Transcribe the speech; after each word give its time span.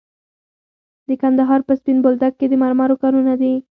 د 1.07 1.09
کندهار 1.21 1.59
په 1.67 1.73
سپین 1.79 1.97
بولدک 2.03 2.33
کې 2.39 2.45
د 2.49 2.53
مرمرو 2.61 2.99
کانونه 3.01 3.33
دي. 3.41 3.53